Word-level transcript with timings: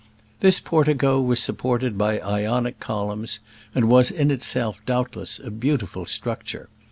This 0.39 0.59
portico 0.59 1.21
was 1.21 1.39
supported 1.39 1.95
by 1.95 2.19
Ionic 2.19 2.79
columns, 2.79 3.39
and 3.75 3.87
was 3.87 4.09
in 4.09 4.31
itself 4.31 4.79
doubtless 4.87 5.37
a 5.37 5.51
beautiful 5.51 6.07
structure. 6.07 6.69